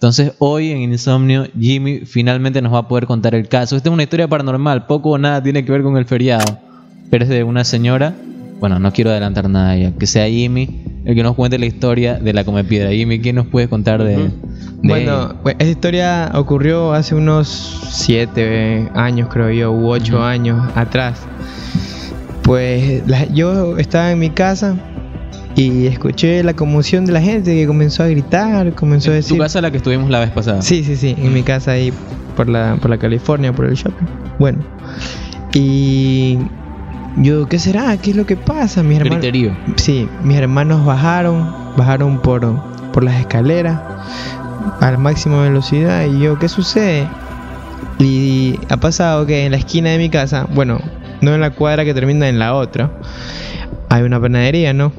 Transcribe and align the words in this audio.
Entonces 0.00 0.32
hoy 0.38 0.70
en 0.70 0.78
Insomnio 0.82 1.48
Jimmy 1.58 2.02
finalmente 2.06 2.62
nos 2.62 2.72
va 2.72 2.78
a 2.78 2.86
poder 2.88 3.06
contar 3.06 3.34
el 3.34 3.48
caso. 3.48 3.74
Esta 3.74 3.88
es 3.88 3.92
una 3.92 4.04
historia 4.04 4.28
paranormal, 4.28 4.86
poco 4.86 5.10
o 5.10 5.18
nada 5.18 5.42
tiene 5.42 5.64
que 5.64 5.72
ver 5.72 5.82
con 5.82 5.96
el 5.96 6.04
feriado, 6.04 6.56
pero 7.10 7.24
es 7.24 7.28
de 7.28 7.42
una 7.42 7.64
señora. 7.64 8.14
Bueno, 8.60 8.78
no 8.78 8.92
quiero 8.92 9.10
adelantar 9.10 9.50
nada 9.50 9.76
ya, 9.76 9.90
que 9.90 10.06
sea 10.06 10.28
Jimmy 10.28 10.84
el 11.04 11.16
que 11.16 11.24
nos 11.24 11.34
cuente 11.34 11.58
la 11.58 11.66
historia 11.66 12.14
de 12.14 12.32
la 12.32 12.44
come 12.44 12.62
piedra. 12.62 12.92
Jimmy, 12.92 13.18
¿qué 13.18 13.32
nos 13.32 13.48
puede 13.48 13.68
contar 13.68 14.04
de, 14.04 14.16
de 14.18 14.30
Bueno, 14.84 15.34
pues, 15.42 15.56
esa 15.58 15.70
historia 15.70 16.30
ocurrió 16.32 16.92
hace 16.92 17.16
unos 17.16 17.48
7 17.90 18.90
años, 18.94 19.28
creo 19.32 19.50
yo, 19.50 19.72
u 19.72 19.88
8 19.88 20.14
Ujú. 20.14 20.22
años 20.22 20.64
atrás. 20.76 21.18
Pues 22.44 23.02
la- 23.08 23.26
yo 23.32 23.76
estaba 23.78 24.12
en 24.12 24.20
mi 24.20 24.30
casa 24.30 24.76
y 25.58 25.88
escuché 25.88 26.44
la 26.44 26.54
conmoción 26.54 27.04
de 27.04 27.12
la 27.12 27.20
gente 27.20 27.52
que 27.52 27.66
comenzó 27.66 28.04
a 28.04 28.06
gritar, 28.06 28.74
comenzó 28.74 29.10
a 29.10 29.14
¿Tu 29.14 29.16
decir... 29.16 29.38
casa 29.38 29.60
la 29.60 29.72
que 29.72 29.78
estuvimos 29.78 30.08
la 30.08 30.20
vez 30.20 30.30
pasada? 30.30 30.62
Sí, 30.62 30.84
sí, 30.84 30.94
sí, 30.94 31.16
en 31.18 31.34
mi 31.34 31.42
casa 31.42 31.72
ahí 31.72 31.92
por 32.36 32.48
la, 32.48 32.76
por 32.80 32.90
la 32.90 32.98
California, 32.98 33.52
por 33.52 33.66
el 33.66 33.74
shopping. 33.74 34.06
Bueno, 34.38 34.58
y 35.52 36.38
yo, 37.16 37.48
¿qué 37.48 37.58
será? 37.58 37.96
¿Qué 37.96 38.10
es 38.10 38.16
lo 38.16 38.24
que 38.24 38.36
pasa? 38.36 38.84
Mis 38.84 38.98
hermanos... 38.98 39.18
Griterío. 39.18 39.56
Sí, 39.74 40.08
mis 40.22 40.36
hermanos 40.36 40.86
bajaron, 40.86 41.52
bajaron 41.76 42.20
por, 42.20 42.46
por 42.92 43.02
las 43.02 43.18
escaleras 43.18 43.80
a 44.80 44.90
la 44.92 44.96
máxima 44.96 45.42
velocidad 45.42 46.06
y 46.06 46.20
yo, 46.20 46.38
¿qué 46.38 46.48
sucede? 46.48 47.08
Y 47.98 48.60
ha 48.68 48.76
pasado 48.76 49.26
que 49.26 49.44
en 49.44 49.50
la 49.50 49.58
esquina 49.58 49.90
de 49.90 49.98
mi 49.98 50.08
casa, 50.08 50.46
bueno, 50.54 50.78
no 51.20 51.34
en 51.34 51.40
la 51.40 51.50
cuadra 51.50 51.84
que 51.84 51.94
termina 51.94 52.28
en 52.28 52.38
la 52.38 52.54
otra, 52.54 52.92
hay 53.88 54.02
una 54.02 54.20
panadería, 54.20 54.72
¿no? 54.72 54.92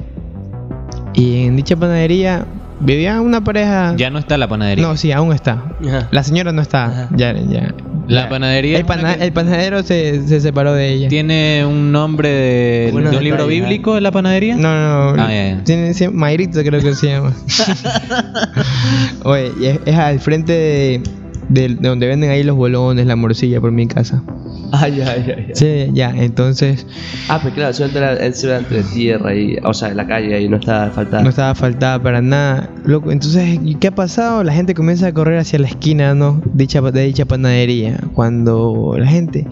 Y 1.14 1.44
en 1.46 1.56
dicha 1.56 1.76
panadería 1.76 2.46
vivía 2.80 3.20
una 3.20 3.42
pareja... 3.42 3.94
Ya 3.96 4.10
no 4.10 4.18
está 4.18 4.38
la 4.38 4.48
panadería. 4.48 4.86
No, 4.86 4.96
sí, 4.96 5.12
aún 5.12 5.32
está. 5.32 5.62
Ajá. 5.86 6.08
La 6.10 6.22
señora 6.22 6.52
no 6.52 6.62
está. 6.62 6.84
Ajá. 6.86 7.08
Ya, 7.16 7.32
ya. 7.34 7.74
La 8.08 8.28
panadería 8.28 8.76
El, 8.78 8.84
es 8.84 8.88
una 8.88 8.96
pana- 8.96 9.16
que- 9.18 9.24
el 9.24 9.32
panadero 9.32 9.82
se, 9.82 10.26
se 10.26 10.40
separó 10.40 10.72
de 10.72 10.92
ella. 10.92 11.08
¿Tiene 11.08 11.64
un 11.66 11.92
nombre 11.92 12.28
de, 12.28 12.88
Buenos 12.92 13.12
de 13.12 13.18
un 13.18 13.24
libro 13.24 13.46
bíblico 13.46 13.94
de 13.94 14.00
la 14.00 14.10
panadería? 14.10 14.56
No, 14.56 14.62
no, 14.74 15.16
no. 15.16 15.22
Ah. 15.22 15.60
Tiene, 15.64 15.94
sí, 15.94 16.08
Mayrito 16.08 16.60
creo 16.64 16.80
que 16.80 16.94
se 16.94 17.08
llama. 17.08 17.32
Oye, 19.24 19.52
es, 19.62 19.80
es 19.84 19.94
al 19.96 20.18
frente 20.20 20.52
de, 20.52 21.02
de- 21.48 21.68
de 21.76 21.88
donde 21.88 22.06
venden 22.08 22.30
ahí 22.30 22.42
los 22.42 22.56
bolones, 22.56 23.06
la 23.06 23.16
morcilla 23.16 23.60
por 23.60 23.70
mi 23.72 23.86
casa. 23.86 24.22
Ay, 24.72 25.00
ay, 25.00 25.24
ay. 25.26 25.44
ay. 25.48 25.52
Sí, 25.54 25.86
ya, 25.92 26.10
entonces 26.10 26.86
Ah, 27.28 27.40
pero 27.42 27.54
claro, 27.54 27.72
solamente 27.72 27.98
era, 27.98 28.12
era 28.14 28.58
entre 28.58 28.82
tierra 28.84 29.34
y, 29.34 29.56
o 29.64 29.72
sea, 29.74 29.88
en 29.88 29.96
la 29.96 30.06
calle 30.06 30.40
y 30.40 30.48
no 30.48 30.56
estaba 30.56 30.90
faltando. 30.90 31.24
no 31.24 31.30
estaba 31.30 31.54
faltada 31.54 32.02
para 32.02 32.20
nada. 32.20 32.70
Loco, 32.84 33.12
entonces, 33.12 33.58
¿y 33.62 33.74
¿qué 33.76 33.88
ha 33.88 33.94
pasado? 33.94 34.42
La 34.42 34.52
gente 34.52 34.74
comienza 34.74 35.08
a 35.08 35.12
correr 35.12 35.38
hacia 35.38 35.58
la 35.58 35.68
esquina, 35.68 36.14
¿no? 36.14 36.40
Dicha, 36.54 36.80
de 36.80 37.02
dicha 37.04 37.24
panadería. 37.24 37.98
Cuando 38.14 38.94
la 38.98 39.06
gente, 39.06 39.46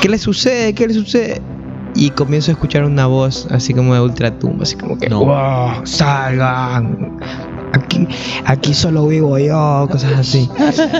¿qué 0.00 0.08
le 0.08 0.18
sucede? 0.18 0.74
¿Qué 0.74 0.86
le 0.86 0.94
sucede? 0.94 1.42
Y 1.94 2.10
comienzo 2.10 2.50
a 2.50 2.54
escuchar 2.54 2.84
una 2.84 3.06
voz 3.06 3.46
así 3.50 3.74
como 3.74 3.94
de 3.94 4.00
ultratumba, 4.00 4.62
así 4.62 4.76
como 4.76 4.96
que, 4.98 5.08
No. 5.08 5.24
¡Wow! 5.24 5.84
¡Salgan! 5.84 7.16
Aquí, 7.72 8.06
aquí 8.44 8.74
solo 8.74 9.06
vivo 9.06 9.38
yo, 9.38 9.88
cosas 9.90 10.12
así. 10.18 10.48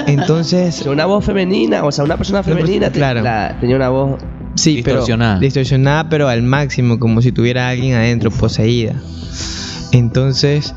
Entonces, 0.06 0.82
una 0.86 1.06
voz 1.06 1.24
femenina, 1.24 1.84
o 1.84 1.90
sea, 1.92 2.04
una 2.04 2.16
persona 2.16 2.42
persona- 2.42 2.60
femenina 2.62 2.90
te- 2.90 2.98
claro. 2.98 3.22
la- 3.22 3.56
tenía 3.60 3.77
una 3.77 3.88
voz. 3.88 4.20
sí, 4.54 4.77
Distorsionada. 4.77 5.34
pero 5.34 5.40
distorsionada, 5.46 6.08
pero 6.08 6.28
al 6.28 6.42
máximo, 6.42 6.98
como 6.98 7.22
si 7.22 7.32
tuviera 7.32 7.68
alguien 7.68 7.94
adentro, 7.94 8.30
poseída. 8.30 8.94
Entonces, 9.92 10.72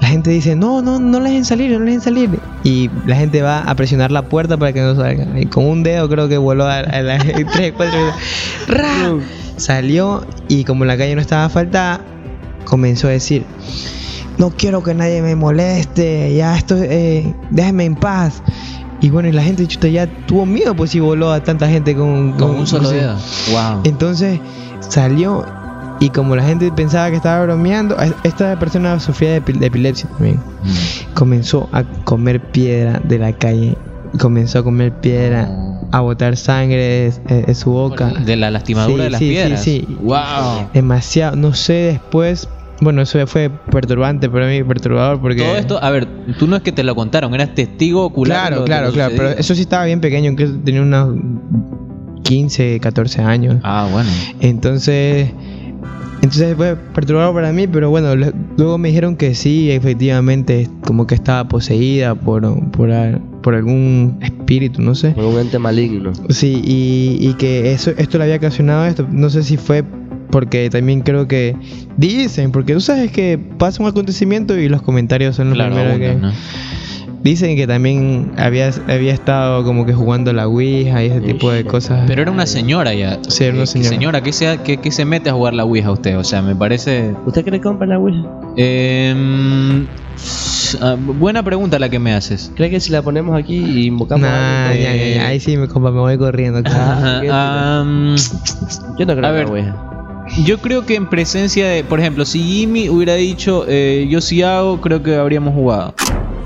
la 0.00 0.08
gente 0.08 0.30
dice, 0.30 0.56
no, 0.56 0.80
no, 0.80 0.98
no 0.98 1.20
le 1.20 1.28
dejen 1.28 1.44
salir, 1.44 1.70
no 1.72 1.80
le 1.80 1.84
dejen 1.86 2.00
salir. 2.00 2.30
Y 2.62 2.88
la 3.06 3.14
gente 3.16 3.42
va 3.42 3.58
a 3.60 3.74
presionar 3.74 4.10
la 4.10 4.22
puerta 4.22 4.56
para 4.56 4.72
que 4.72 4.80
no 4.80 4.94
salga. 4.96 5.26
Y 5.38 5.44
con 5.46 5.66
un 5.66 5.82
dedo 5.82 6.08
creo 6.08 6.28
que 6.28 6.38
voló 6.38 6.64
a, 6.64 6.78
a 6.78 7.02
las 7.02 7.22
3, 7.24 7.74
4 7.76 7.98
¡Ra! 8.68 9.16
Salió 9.58 10.26
y 10.48 10.64
como 10.64 10.86
la 10.86 10.96
calle 10.96 11.14
no 11.14 11.20
estaba 11.20 11.44
asfaltada, 11.44 12.00
comenzó 12.64 13.08
a 13.08 13.10
decir, 13.10 13.44
no 14.38 14.50
quiero 14.50 14.82
que 14.82 14.94
nadie 14.94 15.22
me 15.22 15.34
moleste, 15.36 16.34
ya 16.34 16.56
esto, 16.56 16.76
eh, 16.78 17.34
en 17.56 17.94
paz. 17.96 18.42
Y 19.00 19.10
bueno, 19.10 19.28
y 19.28 19.32
la 19.32 19.42
gente 19.42 19.66
chuta 19.66 19.88
ya 19.88 20.06
tuvo 20.26 20.46
miedo 20.46 20.74
pues 20.74 20.90
si 20.90 21.00
voló 21.00 21.30
a 21.32 21.42
tanta 21.42 21.68
gente 21.68 21.94
con, 21.94 22.32
Con 22.32 22.50
un 22.52 22.66
solo 22.66 22.88
sí. 22.88 22.96
dedo. 22.96 23.16
Wow. 23.52 23.80
Entonces 23.84 24.40
salió 24.80 25.44
y 26.00 26.08
como 26.10 26.34
la 26.36 26.42
gente 26.42 26.70
pensaba 26.72 27.10
que 27.10 27.16
estaba 27.16 27.44
bromeando, 27.44 27.96
esta 28.24 28.58
persona 28.58 28.98
sufría 29.00 29.32
de, 29.32 29.40
de 29.40 29.66
epilepsia 29.66 30.08
también. 30.10 30.36
Mm. 30.36 31.14
Comenzó 31.14 31.68
a 31.72 31.84
comer 32.04 32.40
piedra 32.50 33.00
de 33.04 33.18
la 33.18 33.32
calle, 33.32 33.76
comenzó 34.18 34.60
a 34.60 34.62
comer 34.64 34.92
piedra, 35.00 35.48
a 35.92 36.00
botar 36.00 36.36
sangre 36.36 37.12
de 37.28 37.54
su 37.54 37.70
boca. 37.72 38.08
De 38.08 38.36
la 38.36 38.50
lastimadura 38.50 38.96
Sí, 38.96 39.02
de 39.04 39.10
las 39.10 39.18
sí, 39.18 39.26
sí, 39.26 39.32
piedras. 39.32 39.62
sí. 39.62 39.98
Wow. 40.02 40.68
Demasiado, 40.72 41.36
no 41.36 41.52
sé 41.54 41.72
después. 41.74 42.48
Bueno, 42.80 43.02
eso 43.02 43.24
fue 43.26 43.50
perturbante 43.70 44.28
para 44.28 44.48
mí, 44.48 44.62
perturbador 44.64 45.20
porque... 45.20 45.42
Todo 45.42 45.56
esto, 45.56 45.82
a 45.82 45.90
ver, 45.90 46.06
tú 46.38 46.46
no 46.46 46.56
es 46.56 46.62
que 46.62 46.72
te 46.72 46.82
lo 46.82 46.94
contaron, 46.94 47.34
eras 47.34 47.54
testigo 47.54 48.04
ocular. 48.04 48.48
Claro, 48.48 48.64
claro, 48.64 48.92
claro, 48.92 49.14
pero 49.16 49.28
eso 49.30 49.54
sí 49.54 49.62
estaba 49.62 49.84
bien 49.84 50.00
pequeño, 50.00 50.34
que 50.36 50.46
tenía 50.46 50.82
unos 50.82 51.16
15, 52.24 52.80
14 52.80 53.22
años. 53.22 53.56
Ah, 53.62 53.88
bueno. 53.92 54.10
Entonces, 54.40 55.30
entonces 56.16 56.56
fue 56.56 56.74
perturbador 56.76 57.34
para 57.34 57.52
mí, 57.52 57.66
pero 57.66 57.90
bueno, 57.90 58.14
luego 58.56 58.78
me 58.78 58.88
dijeron 58.88 59.16
que 59.16 59.34
sí, 59.34 59.70
efectivamente, 59.70 60.68
como 60.84 61.06
que 61.06 61.14
estaba 61.14 61.46
poseída 61.46 62.14
por, 62.14 62.42
por, 62.70 62.90
por 63.42 63.54
algún 63.54 64.18
espíritu, 64.22 64.82
no 64.82 64.94
sé. 64.94 65.12
Con 65.12 65.26
un 65.26 65.38
ente 65.38 65.58
maligno. 65.58 66.12
Sí, 66.30 66.60
y, 66.64 67.18
y 67.20 67.34
que 67.34 67.72
eso, 67.72 67.92
esto 67.98 68.18
le 68.18 68.24
había 68.24 68.36
ocasionado 68.36 68.86
esto. 68.86 69.06
No 69.10 69.28
sé 69.30 69.42
si 69.42 69.56
fue 69.58 69.84
porque 70.34 70.68
también 70.68 71.02
creo 71.02 71.28
que 71.28 71.54
dicen, 71.96 72.50
porque 72.50 72.72
tú 72.74 72.80
sabes 72.80 73.12
que 73.12 73.38
pasa 73.38 73.80
un 73.80 73.88
acontecimiento 73.88 74.58
y 74.58 74.68
los 74.68 74.82
comentarios 74.82 75.36
son 75.36 75.50
los 75.50 75.54
Claro, 75.56 75.76
primeros 75.76 75.98
que... 76.00 76.18
Dicen 77.22 77.54
que 77.56 77.66
también 77.68 78.32
había, 78.36 78.70
había 78.88 79.12
estado 79.14 79.62
como 79.64 79.86
que 79.86 79.94
jugando 79.94 80.32
la 80.32 80.46
Ouija 80.48 81.04
y 81.04 81.06
ese 81.06 81.20
tipo 81.20 81.50
de 81.52 81.64
cosas. 81.64 82.02
Pero 82.08 82.20
era 82.22 82.30
una 82.32 82.46
señora 82.46 82.92
ya. 82.94 83.18
Sí, 83.28 83.44
era 83.44 83.54
una 83.54 83.62
Eh, 83.62 83.66
señora. 83.68 83.88
Señora, 83.90 84.20
¿qué 84.22 84.32
se, 84.32 84.58
qué, 84.64 84.76
qué 84.78 84.90
se 84.90 85.04
mete 85.04 85.30
a 85.30 85.34
jugar 85.34 85.54
la 85.54 85.64
Ouija 85.64 85.92
usted? 85.92 86.18
O 86.18 86.24
sea, 86.24 86.42
me 86.42 86.54
parece... 86.56 87.14
¿Usted 87.24 87.42
cree 87.44 87.60
que 87.60 87.62
compra 87.68 87.86
la 87.86 87.98
Ouija? 88.00 88.28
Em, 88.56 89.86
ah, 90.82 90.96
buena 90.98 91.42
pregunta 91.44 91.78
la 91.78 91.88
que 91.88 91.98
me 92.00 92.12
haces. 92.12 92.50
¿Cree 92.56 92.68
que 92.70 92.80
si 92.80 92.90
la 92.90 93.00
ponemos 93.02 93.38
aquí 93.38 93.56
y 93.56 93.86
invocamos 93.86 94.28
Nah, 94.28 94.34
a 94.34 94.70
alguien, 94.70 94.92
ya, 94.92 94.96
ya, 95.06 95.14
ya, 95.14 95.26
ahí 95.28 95.38
sí 95.40 95.56
me, 95.56 95.68
compa, 95.68 95.92
me 95.92 96.00
voy 96.00 96.18
corriendo. 96.18 96.60
Ajá, 96.64 97.20
¿qué 97.22 97.30
am, 97.30 98.16
Yo 98.98 99.06
no 99.06 99.14
creo 99.16 99.24
A 99.24 99.28
en 99.30 99.34
ver. 99.34 99.44
la 99.46 99.50
Ouija. 99.52 99.93
Yo 100.44 100.58
creo 100.58 100.86
que 100.86 100.94
en 100.94 101.08
presencia 101.08 101.66
de, 101.68 101.84
por 101.84 102.00
ejemplo, 102.00 102.24
si 102.24 102.42
Jimmy 102.42 102.88
hubiera 102.88 103.14
dicho, 103.14 103.64
eh, 103.68 104.06
yo 104.10 104.20
sí 104.20 104.42
hago, 104.42 104.80
creo 104.80 105.02
que 105.02 105.14
habríamos 105.16 105.54
jugado. 105.54 105.94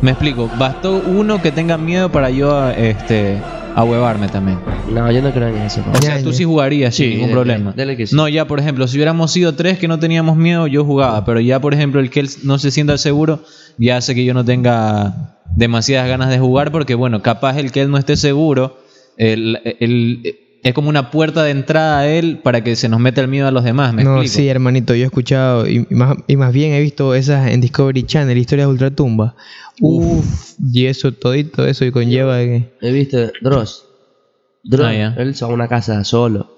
Me 0.03 0.11
explico, 0.13 0.51
bastó 0.59 1.03
uno 1.07 1.41
que 1.43 1.51
tenga 1.51 1.77
miedo 1.77 2.11
para 2.13 2.31
yo 2.31 2.69
este, 2.71 3.39
ahuevarme 3.75 4.29
también. 4.29 4.59
No, 4.93 5.11
yo 5.11 5.21
no 5.23 5.33
creo 5.33 5.49
en 5.49 5.57
eso. 5.63 5.83
O 5.93 6.01
sea, 6.01 6.23
tú 6.23 6.33
sí 6.33 6.45
jugarías 6.45 6.95
Sí, 6.95 7.07
ningún 7.09 7.23
dele, 7.29 7.33
problema. 7.33 7.73
dele 7.73 7.97
que 7.97 8.07
sí. 8.07 8.15
No, 8.15 8.29
ya 8.29 8.47
por 8.47 8.61
ejemplo, 8.61 8.87
si 8.87 8.97
hubiéramos 8.97 9.33
sido 9.33 9.55
tres 9.55 9.79
que 9.79 9.89
no 9.89 9.99
teníamos 9.99 10.37
miedo, 10.37 10.67
yo 10.67 10.85
jugaba. 10.85 11.25
Pero 11.25 11.41
ya 11.41 11.61
por 11.61 11.75
ejemplo, 11.75 12.01
el 12.01 12.11
que 12.11 12.21
él 12.21 12.29
no 12.45 12.59
se 12.59 12.71
sienta 12.71 12.97
seguro, 12.99 13.41
ya 13.77 13.97
hace 13.97 14.15
que 14.15 14.25
yo 14.25 14.35
no 14.35 14.45
tenga 14.45 15.37
demasiadas 15.57 16.09
ganas 16.09 16.31
de 16.31 16.39
jugar. 16.39 16.71
Porque 16.71 16.95
bueno, 16.95 17.21
capaz 17.23 17.59
el 17.59 17.73
que 17.73 17.81
él 17.83 17.91
no 17.91 17.99
esté 17.99 18.17
seguro, 18.17 18.79
el, 19.17 19.59
el- 19.81 20.23
es 20.63 20.75
como 20.75 20.89
una 20.89 21.11
puerta 21.11 21.45
de 21.45 21.51
entrada 21.53 22.01
a 22.01 22.09
él 22.09 22.41
para 22.43 22.63
que 22.65 22.75
se 22.77 22.89
nos 22.89 22.99
meta 23.01 23.21
el 23.21 23.29
miedo 23.29 23.47
a 23.47 23.51
los 23.51 23.65
demás. 23.65 23.95
¿Me 23.95 24.05
no, 24.05 24.15
explico? 24.17 24.35
sí, 24.35 24.49
hermanito, 24.49 24.95
yo 24.95 25.03
he 25.03 25.07
escuchado 25.07 25.69
y, 25.69 25.87
más, 25.91 26.17
y 26.27 26.37
más 26.37 26.53
bien 26.53 26.73
he 26.73 26.81
visto 26.81 27.15
esas 27.15 27.51
en 27.51 27.61
Discovery 27.61 28.03
Channel, 28.05 28.37
historias 28.37 28.67
de 28.69 28.73
ultratumba. 28.73 29.37
Uf, 29.81 30.55
y 30.73 30.87
eso, 30.87 31.13
todito 31.13 31.65
eso 31.67 31.85
y 31.85 31.93
conlleva 31.93 32.39
que... 32.39 32.73
He 32.81 32.91
visto 32.93 33.19
Dross. 33.41 33.85
Dross, 34.65 34.87
Ah, 34.89 34.93
ya. 34.95 35.15
él 35.19 35.35
se 35.35 35.45
va 35.45 35.53
a 35.53 35.55
una 35.55 35.69
casa 35.69 36.03
solo, 36.05 36.51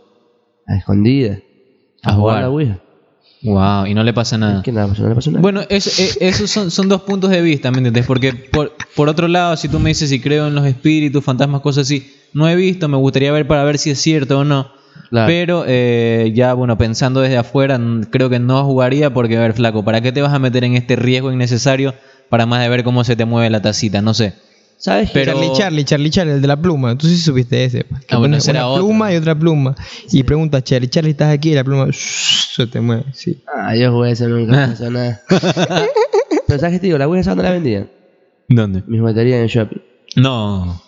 a 0.66 0.76
escondida, 0.76 1.38
A 2.02 2.14
jugar. 2.14 2.38
a 2.38 2.40
la 2.42 2.50
Ouija. 2.50 2.80
Wow, 3.42 3.86
y 3.86 3.94
no 3.94 4.02
le 4.04 4.12
pasa 4.12 4.36
nada. 4.36 4.62
Que 4.62 4.70
nada, 4.70 4.86
pues 4.88 5.00
no 5.00 5.08
le 5.08 5.14
nada. 5.14 5.40
Bueno, 5.40 5.62
es- 5.68 5.98
eh, 5.98 6.18
esos 6.20 6.50
son, 6.50 6.70
son 6.70 6.88
dos 6.88 7.02
puntos 7.02 7.30
de 7.30 7.40
vista, 7.40 7.70
¿me 7.70 7.78
entiendes? 7.78 8.04
Porque 8.06 8.32
por, 8.34 8.72
por 8.94 9.08
otro 9.08 9.28
lado, 9.28 9.56
si 9.56 9.68
tú 9.68 9.78
me 9.80 9.88
dices 9.90 10.10
si 10.10 10.20
creo 10.20 10.48
en 10.48 10.54
los 10.54 10.66
espíritus, 10.66 11.24
fantasmas, 11.24 11.62
cosas 11.62 11.86
así, 11.86 12.12
no 12.34 12.48
he 12.48 12.54
visto, 12.56 12.86
me 12.88 12.96
gustaría 12.98 13.32
ver 13.32 13.46
para 13.46 13.64
ver 13.64 13.78
si 13.78 13.90
es 13.90 13.98
cierto 14.00 14.40
o 14.40 14.44
no. 14.44 14.70
Claro. 15.08 15.26
Pero 15.26 15.64
eh, 15.66 16.32
ya, 16.34 16.52
bueno, 16.54 16.76
pensando 16.76 17.20
desde 17.20 17.38
afuera, 17.38 17.80
creo 18.10 18.28
que 18.28 18.38
no 18.38 18.64
jugaría 18.64 19.12
porque, 19.12 19.36
a 19.36 19.40
ver, 19.40 19.54
flaco, 19.54 19.84
¿para 19.84 20.00
qué 20.02 20.12
te 20.12 20.20
vas 20.22 20.32
a 20.34 20.38
meter 20.38 20.62
en 20.64 20.76
este 20.76 20.94
riesgo 20.96 21.32
innecesario 21.32 21.94
para 22.28 22.44
más 22.46 22.60
de 22.62 22.68
ver 22.68 22.84
cómo 22.84 23.02
se 23.04 23.16
te 23.16 23.24
mueve 23.24 23.48
la 23.50 23.62
tacita? 23.62 24.02
No 24.02 24.12
sé. 24.14 24.34
¿Sabes? 24.82 25.10
pero- 25.12 25.32
Charlie 25.34 25.52
Charlie, 25.54 25.84
Charlie 25.84 26.10
Charlie, 26.10 26.32
el 26.34 26.40
de 26.42 26.48
la 26.48 26.56
pluma. 26.56 26.96
Tú 26.96 27.06
sí 27.06 27.16
supiste 27.18 27.62
ese. 27.64 27.84
que 27.84 27.86
Ah, 28.08 28.16
bueno, 28.16 28.32
pones 28.38 28.48
una 28.48 28.66
otro. 28.66 28.86
pluma 28.86 29.12
y 29.12 29.16
otra 29.16 29.38
pluma. 29.38 29.76
Y 30.10 30.22
pregunta, 30.22 30.62
Charlie 30.64 30.88
Charlie, 30.88 31.10
¿estás 31.10 31.32
aquí? 31.32 31.50
Y 31.52 31.54
la 31.54 31.62
pluma 31.64 31.88
se 31.92 32.66
te 32.66 32.80
mueve. 32.80 33.04
Sí. 33.12 33.42
Ah, 33.54 33.76
yo 33.76 33.92
jugué 33.92 34.12
ese 34.12 34.26
nunca 34.26 34.52
me 34.52 34.66
pasó 34.68 34.90
nada. 34.90 35.20
Pero 36.46 36.58
¿sabes 36.58 36.74
qué 36.76 36.80
te 36.80 36.86
digo? 36.86 36.98
La 36.98 37.06
Ouija 37.06 37.20
esa 37.20 37.34
no 37.34 37.42
la 37.42 37.50
vendían. 37.50 37.88
¿Dónde? 38.48 38.82
Mis 38.86 39.00
baterías 39.02 39.36
en 39.36 39.42
el 39.44 39.48
shopping. 39.50 39.78
No. 40.16 40.82